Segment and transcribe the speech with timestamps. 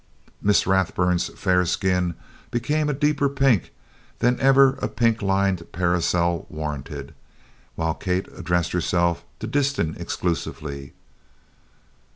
[0.41, 2.15] Miss Rathburn's fair skin
[2.49, 3.71] became a deeper pink
[4.17, 7.13] than even a pink lined parasol warranted,
[7.75, 10.93] while Kate addressed herself to Disston exclusively.